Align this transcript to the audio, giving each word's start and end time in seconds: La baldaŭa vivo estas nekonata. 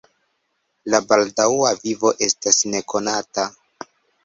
La 0.93 1.01
baldaŭa 1.11 1.75
vivo 1.85 2.15
estas 2.31 2.65
nekonata. 2.75 3.49